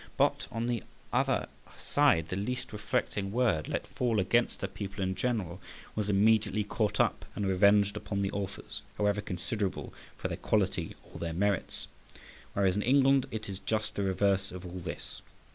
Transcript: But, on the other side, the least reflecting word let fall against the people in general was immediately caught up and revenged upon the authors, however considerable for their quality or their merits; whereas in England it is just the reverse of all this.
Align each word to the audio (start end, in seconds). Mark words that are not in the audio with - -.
But, 0.17 0.47
on 0.51 0.65
the 0.65 0.81
other 1.13 1.47
side, 1.77 2.29
the 2.29 2.35
least 2.35 2.73
reflecting 2.73 3.31
word 3.31 3.67
let 3.67 3.85
fall 3.85 4.19
against 4.19 4.59
the 4.59 4.67
people 4.67 5.03
in 5.03 5.13
general 5.13 5.61
was 5.93 6.09
immediately 6.09 6.63
caught 6.63 6.99
up 6.99 7.23
and 7.35 7.45
revenged 7.45 7.95
upon 7.95 8.23
the 8.23 8.31
authors, 8.31 8.81
however 8.97 9.21
considerable 9.21 9.93
for 10.17 10.27
their 10.27 10.37
quality 10.37 10.95
or 11.13 11.19
their 11.19 11.33
merits; 11.33 11.87
whereas 12.53 12.75
in 12.75 12.81
England 12.81 13.27
it 13.29 13.47
is 13.47 13.59
just 13.59 13.93
the 13.93 14.01
reverse 14.01 14.51
of 14.51 14.65
all 14.65 14.79
this. 14.79 15.21